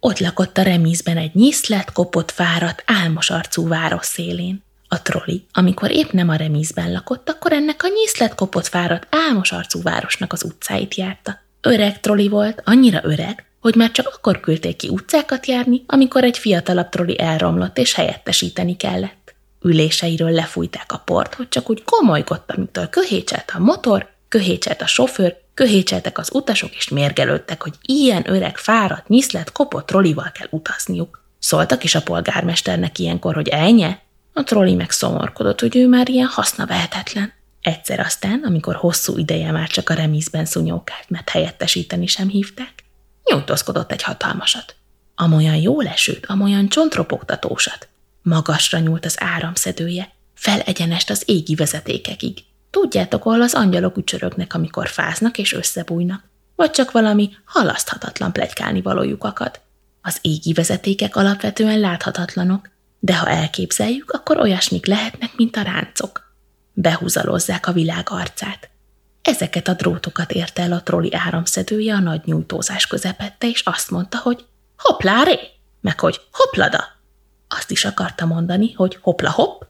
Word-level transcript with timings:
Ott 0.00 0.18
lakott 0.18 0.58
a 0.58 0.62
remízben 0.62 1.16
egy 1.16 1.34
nyiszlet, 1.34 1.92
kopott, 1.92 2.30
fáradt, 2.30 2.82
álmos 2.86 3.30
arcú 3.30 3.68
város 3.68 4.06
szélén. 4.06 4.62
A 4.88 5.02
troli, 5.02 5.46
amikor 5.52 5.90
épp 5.90 6.10
nem 6.10 6.28
a 6.28 6.34
remízben 6.34 6.92
lakott, 6.92 7.28
akkor 7.28 7.52
ennek 7.52 7.82
a 7.82 7.88
nyiszlet, 7.88 8.34
kopott, 8.34 8.66
fáradt, 8.66 9.06
álmos 9.10 9.52
arcú 9.52 9.82
városnak 9.82 10.32
az 10.32 10.44
utcáit 10.44 10.94
járta. 10.94 11.38
Öreg 11.60 12.00
troli 12.00 12.28
volt, 12.28 12.62
annyira 12.64 13.00
öreg, 13.02 13.44
hogy 13.60 13.74
már 13.74 13.90
csak 13.90 14.06
akkor 14.06 14.40
küldték 14.40 14.76
ki 14.76 14.88
utcákat 14.88 15.46
járni, 15.46 15.84
amikor 15.86 16.24
egy 16.24 16.38
fiatalabb 16.38 16.88
troli 16.88 17.20
elromlott 17.20 17.78
és 17.78 17.94
helyettesíteni 17.94 18.76
kellett. 18.76 19.34
Üléseiről 19.62 20.30
lefújták 20.30 20.92
a 20.92 20.98
port, 20.98 21.34
hogy 21.34 21.48
csak 21.48 21.70
úgy 21.70 21.82
komolygott, 21.84 22.50
amitől 22.50 22.88
köhécselt 22.88 23.52
a 23.54 23.58
motor, 23.58 24.10
köhécselt 24.28 24.82
a 24.82 24.86
sofőr, 24.86 25.36
köhécseltek 25.58 26.18
az 26.18 26.30
utasok, 26.32 26.74
és 26.74 26.88
mérgelődtek, 26.88 27.62
hogy 27.62 27.72
ilyen 27.82 28.30
öreg, 28.30 28.56
fáradt, 28.56 29.08
nyiszlet, 29.08 29.52
kopott 29.52 29.86
trolival 29.86 30.30
kell 30.32 30.46
utazniuk. 30.50 31.24
Szóltak 31.38 31.84
is 31.84 31.94
a 31.94 32.02
polgármesternek 32.02 32.98
ilyenkor, 32.98 33.34
hogy 33.34 33.48
elnye? 33.48 34.02
A 34.32 34.42
troli 34.42 34.74
meg 34.74 34.90
szomorkodott, 34.90 35.60
hogy 35.60 35.76
ő 35.76 35.88
már 35.88 36.08
ilyen 36.08 36.26
haszna 36.26 36.66
vehetetlen. 36.66 37.32
Egyszer 37.60 38.00
aztán, 38.00 38.42
amikor 38.44 38.74
hosszú 38.74 39.16
ideje 39.16 39.50
már 39.50 39.68
csak 39.68 39.90
a 39.90 39.94
remízben 39.94 40.44
szunyókált, 40.44 41.08
mert 41.08 41.28
helyettesíteni 41.28 42.06
sem 42.06 42.28
hívták, 42.28 42.72
nyújtózkodott 43.24 43.92
egy 43.92 44.02
hatalmasat. 44.02 44.76
Amolyan 45.14 45.56
jó 45.56 45.80
lesőt, 45.80 46.26
amolyan 46.26 46.68
csontropogtatósat. 46.68 47.88
Magasra 48.22 48.78
nyúlt 48.78 49.04
az 49.04 49.16
áramszedője, 49.20 50.12
felegyenest 50.34 51.10
az 51.10 51.22
égi 51.26 51.54
vezetékekig. 51.54 52.38
Tudjátok, 52.70 53.24
ahol 53.24 53.42
az 53.42 53.54
angyalok 53.54 53.96
ücsörögnek, 53.96 54.54
amikor 54.54 54.88
fáznak 54.88 55.38
és 55.38 55.52
összebújnak, 55.52 56.22
vagy 56.56 56.70
csak 56.70 56.90
valami 56.90 57.30
halaszthatatlan 57.44 58.32
plegykálni 58.32 58.82
valójuk 58.82 59.24
akad. 59.24 59.60
Az 60.02 60.18
égi 60.20 60.52
vezetékek 60.52 61.16
alapvetően 61.16 61.80
láthatatlanok, 61.80 62.68
de 62.98 63.16
ha 63.16 63.28
elképzeljük, 63.28 64.10
akkor 64.10 64.38
olyasmik 64.38 64.86
lehetnek, 64.86 65.36
mint 65.36 65.56
a 65.56 65.62
ráncok. 65.62 66.34
Behúzalozzák 66.72 67.66
a 67.66 67.72
világ 67.72 68.06
arcát. 68.10 68.70
Ezeket 69.22 69.68
a 69.68 69.74
drótokat 69.74 70.32
érte 70.32 70.62
el 70.62 70.72
a 70.72 70.82
troli 70.82 71.14
áramszedője 71.14 71.94
a 71.94 72.00
nagy 72.00 72.20
nyújtózás 72.24 72.86
közepette, 72.86 73.48
és 73.48 73.60
azt 73.60 73.90
mondta, 73.90 74.18
hogy 74.18 74.44
hopláré, 74.78 75.38
meg 75.80 76.00
hogy 76.00 76.20
hoplada. 76.32 76.84
Azt 77.48 77.70
is 77.70 77.84
akarta 77.84 78.26
mondani, 78.26 78.72
hogy 78.72 78.98
hopla 79.00 79.30
hopp, 79.30 79.62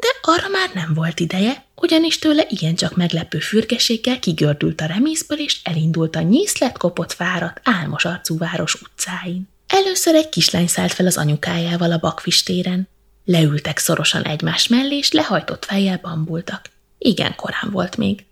de 0.00 0.08
arra 0.22 0.48
már 0.48 0.70
nem 0.74 0.94
volt 0.94 1.20
ideje, 1.20 1.64
ugyanis 1.82 2.18
tőle 2.18 2.46
igencsak 2.48 2.96
meglepő 2.96 3.38
fürgeséggel 3.38 4.18
kigördült 4.18 4.80
a 4.80 4.86
remészből, 4.86 5.38
és 5.38 5.60
elindult 5.62 6.16
a 6.16 6.20
nyíszlet 6.20 6.78
kopott 6.78 7.12
fáradt, 7.12 7.60
álmos 7.62 8.04
arcú 8.04 8.38
város 8.38 8.74
utcáin. 8.74 9.48
Először 9.66 10.14
egy 10.14 10.28
kislány 10.28 10.66
szállt 10.66 10.92
fel 10.92 11.06
az 11.06 11.16
anyukájával 11.16 11.92
a 11.92 11.98
bakfistéren. 11.98 12.88
Leültek 13.24 13.78
szorosan 13.78 14.22
egymás 14.22 14.68
mellé, 14.68 14.96
és 14.96 15.12
lehajtott 15.12 15.64
fejjel 15.64 15.98
bambultak. 16.02 16.70
Igen 16.98 17.34
korán 17.34 17.70
volt 17.70 17.96
még. 17.96 18.24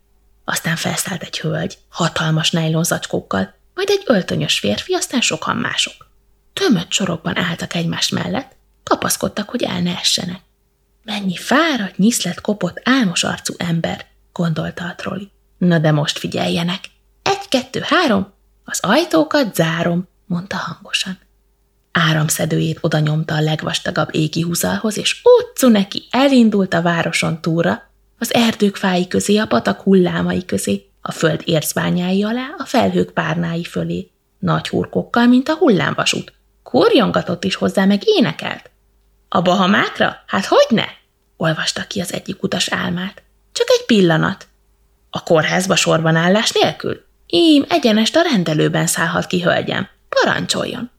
Aztán 0.44 0.76
felszállt 0.76 1.22
egy 1.22 1.38
hölgy, 1.38 1.78
hatalmas 1.88 2.52
zacskókkal, 2.80 3.54
majd 3.74 3.88
egy 3.90 4.02
öltönyös 4.04 4.58
férfi, 4.58 4.92
aztán 4.92 5.20
sokan 5.20 5.56
mások. 5.56 6.10
Tömött 6.52 6.92
sorokban 6.92 7.36
álltak 7.38 7.74
egymás 7.74 8.08
mellett, 8.08 8.52
kapaszkodtak, 8.82 9.48
hogy 9.48 9.62
el 9.62 9.80
ne 9.80 9.98
essenek. 9.98 10.40
Mennyi 11.06 11.36
fáradt, 11.36 11.96
nyiszlet, 11.96 12.40
kopott, 12.40 12.80
álmos 12.84 13.24
arcú 13.24 13.54
ember, 13.56 14.06
gondolta 14.32 14.84
a 14.84 14.94
troli. 14.94 15.30
Na 15.58 15.78
de 15.78 15.92
most 15.92 16.18
figyeljenek. 16.18 16.84
Egy, 17.22 17.48
kettő, 17.48 17.80
három, 17.84 18.32
az 18.64 18.78
ajtókat 18.82 19.54
zárom, 19.54 20.08
mondta 20.24 20.56
hangosan. 20.56 21.18
Áramszedőjét 21.92 22.78
oda 22.80 22.98
nyomta 22.98 23.34
a 23.34 23.40
legvastagabb 23.40 24.08
égi 24.12 24.40
húzalhoz, 24.40 24.98
és 24.98 25.22
utcu 25.22 25.68
neki 25.68 26.06
elindult 26.10 26.74
a 26.74 26.82
városon 26.82 27.40
túra, 27.40 27.82
az 28.18 28.34
erdők 28.34 28.76
fái 28.76 29.06
közé, 29.08 29.36
a 29.36 29.46
patak 29.46 29.80
hullámai 29.80 30.44
közé, 30.44 30.90
a 31.00 31.12
föld 31.12 31.42
ércbányái 31.44 32.24
alá, 32.24 32.54
a 32.58 32.64
felhők 32.64 33.10
párnái 33.10 33.64
fölé, 33.64 34.10
nagy 34.38 34.68
hurkokkal, 34.68 35.26
mint 35.26 35.48
a 35.48 35.56
hullámvasút. 35.56 36.32
Kurjongatott 36.62 37.44
is 37.44 37.54
hozzá, 37.54 37.84
meg 37.84 38.02
énekelt. 38.04 38.70
A 39.28 39.42
Bahamákra? 39.42 40.16
Hát 40.26 40.44
hogy 40.44 40.66
ne? 40.68 40.84
Olvasta 41.36 41.82
ki 41.82 42.00
az 42.00 42.12
egyik 42.12 42.42
utas 42.42 42.68
álmát. 42.68 43.22
Csak 43.52 43.66
egy 43.70 43.86
pillanat. 43.86 44.46
A 45.10 45.22
kórházba 45.22 45.76
sorban 45.76 46.16
állás 46.16 46.52
nélkül? 46.52 47.04
Ím, 47.26 47.64
egyenest 47.68 48.16
a 48.16 48.22
rendelőben 48.22 48.86
szállhat 48.86 49.26
ki, 49.26 49.42
hölgyem. 49.42 49.88
Parancsoljon. 50.08 50.90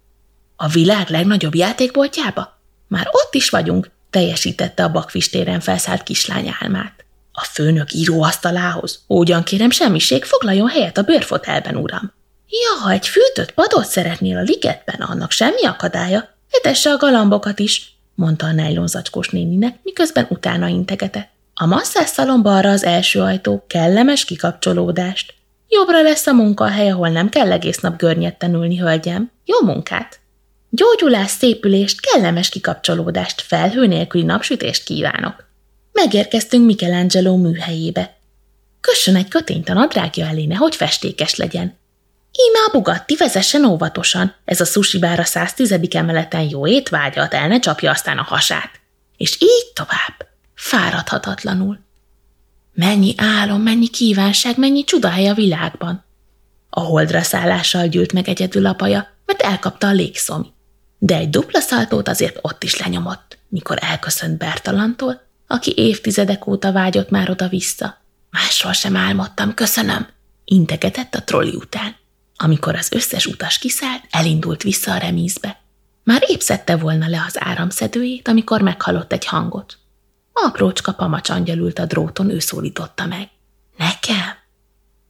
A 0.56 0.68
világ 0.68 1.10
legnagyobb 1.10 1.56
játékboltjába? 1.56 2.60
Már 2.88 3.08
ott 3.12 3.34
is 3.34 3.50
vagyunk, 3.50 3.90
teljesítette 4.10 4.84
a 4.84 4.92
bakfistéren 4.92 5.60
felszállt 5.60 6.04
kislány 6.04 6.56
álmát. 6.60 7.06
A 7.32 7.44
főnök 7.44 7.94
íróasztalához? 7.94 9.04
Ugyan 9.08 9.44
kérem, 9.44 9.70
semmiség, 9.70 10.24
foglaljon 10.24 10.68
helyet 10.68 10.98
a 10.98 11.02
bőrfotelben, 11.02 11.76
uram. 11.76 12.14
Ja, 12.50 12.84
ha 12.84 12.92
egy 12.92 13.08
fűtött 13.08 13.52
padot 13.52 13.86
szeretnél 13.86 14.38
a 14.38 14.42
ligetben, 14.42 15.02
annak 15.02 15.32
semmi 15.32 15.66
akadálya. 15.66 16.30
Etesse 16.52 16.92
a 16.92 16.98
galambokat 16.98 17.60
is, 17.60 17.97
mondta 18.18 18.46
a 18.46 18.52
nejlonzacskós 18.52 19.30
néninek, 19.30 19.80
miközben 19.84 20.26
utána 20.30 20.68
integetett. 20.68 21.30
A 21.54 21.66
masszás 21.66 22.10
szalomba 22.10 22.56
arra 22.56 22.70
az 22.70 22.84
első 22.84 23.22
ajtó, 23.22 23.64
kellemes 23.68 24.26
kikapcsolódást. 24.26 25.34
Jobbra 25.70 26.02
lesz 26.02 26.28
a 26.28 26.34
munkahely, 26.34 26.90
ahol 26.90 27.10
nem 27.10 27.30
kell 27.30 27.52
egész 27.52 27.80
nap 27.80 27.98
görnyetten 27.98 28.54
ülni, 28.54 28.78
hölgyem. 28.78 29.32
Jó 29.46 29.60
munkát! 29.66 30.20
Gyógyulás, 30.70 31.30
szépülést, 31.30 32.00
kellemes 32.02 32.50
kikapcsolódást, 32.50 33.42
felhő 33.42 33.88
nélküli 33.88 34.24
napsütést 34.24 34.84
kívánok. 34.84 35.46
Megérkeztünk 35.92 36.66
Michelangelo 36.66 37.38
műhelyébe. 37.38 38.18
Kössön 38.82 39.16
egy 39.16 39.28
kötényt 39.28 39.70
a 39.70 39.74
nadrágja 39.74 40.26
elé, 40.26 40.54
hogy 40.54 40.76
festékes 40.76 41.36
legyen. 41.36 41.78
Íme 42.40 42.60
a 42.68 42.72
Bugatti 42.72 43.16
vezessen 43.16 43.66
óvatosan, 43.66 44.36
ez 44.46 44.62
a 44.62 44.66
sushi 44.66 45.00
bár 45.00 45.20
a 45.20 45.24
110. 45.24 45.80
emeleten 45.90 46.50
jó 46.50 46.68
étvágyat, 46.68 47.34
el 47.34 47.48
ne 47.48 47.60
csapja 47.60 47.92
aztán 47.92 48.18
a 48.18 48.24
hasát. 48.24 48.72
És 49.18 49.38
így 49.40 49.72
tovább, 49.74 50.28
fáradhatatlanul. 50.56 51.80
Mennyi 52.74 53.14
álom, 53.18 53.62
mennyi 53.62 53.88
kívánság, 53.88 54.58
mennyi 54.58 54.84
csodája 54.84 55.32
a 55.32 55.36
világban. 55.36 56.04
A 56.70 56.80
holdra 56.80 57.22
szállással 57.22 57.88
gyűlt 57.88 58.14
meg 58.14 58.30
egyedül 58.30 58.66
apaja, 58.66 59.08
mert 59.26 59.42
elkapta 59.42 59.88
a 59.88 59.92
légszomi. 59.92 60.54
De 60.98 61.16
egy 61.16 61.30
dupla 61.30 61.60
szaltót 61.60 62.08
azért 62.08 62.40
ott 62.42 62.64
is 62.64 62.78
lenyomott, 62.78 63.38
mikor 63.48 63.78
elköszönt 63.82 64.38
Bertalantól, 64.38 65.22
aki 65.48 65.74
évtizedek 65.76 66.48
óta 66.48 66.72
vágyott 66.72 67.10
már 67.10 67.30
oda-vissza. 67.30 68.02
Másról 68.30 68.74
sem 68.74 68.96
álmodtam, 68.96 69.54
köszönöm, 69.54 70.08
integetett 70.46 71.16
a 71.16 71.24
trolli 71.24 71.56
után. 71.56 71.96
Amikor 72.38 72.76
az 72.76 72.92
összes 72.92 73.26
utas 73.26 73.58
kiszállt, 73.58 74.04
elindult 74.10 74.64
vissza 74.64 74.94
a 74.94 74.98
remízbe. 74.98 75.62
Már 76.04 76.24
épp 76.28 76.40
szedte 76.40 76.78
volna 76.78 77.08
le 77.08 77.24
az 77.28 77.42
áramszedőjét, 77.42 78.28
amikor 78.28 78.62
meghallott 78.62 79.12
egy 79.12 79.26
hangot. 79.26 79.78
Aprócska 80.34 80.94
pamacsangyal 80.94 81.58
ült 81.58 81.80
a 81.80 81.86
dróton, 81.86 82.30
ő 82.30 82.40
szólította 82.40 83.06
meg. 83.06 83.30
Nekem? 83.78 84.36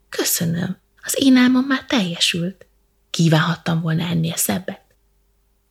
Köszönöm, 0.09 0.77
az 1.03 1.15
én 1.19 1.38
álmom 1.38 1.65
már 1.65 1.85
teljesült. 1.85 2.65
Kívánhattam 3.09 3.81
volna 3.81 4.03
ennél 4.03 4.35
szebbet. 4.35 4.81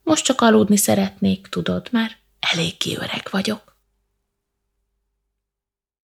Most 0.03 0.25
csak 0.25 0.41
aludni 0.41 0.77
szeretnék, 0.77 1.47
tudod 1.47 1.88
már, 1.91 2.17
eléggé 2.41 2.94
öreg 2.97 3.28
vagyok. 3.31 3.75